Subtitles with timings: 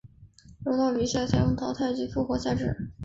[0.65, 2.89] 柔道比赛采用淘汰及复活赛制。